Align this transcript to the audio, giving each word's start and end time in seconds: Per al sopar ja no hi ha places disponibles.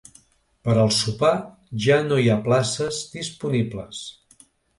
Per 0.69 0.75
al 0.83 0.87
sopar 0.99 1.33
ja 1.83 1.99
no 2.07 2.17
hi 2.23 2.25
ha 2.29 2.39
places 2.49 2.99
disponibles. 3.19 4.03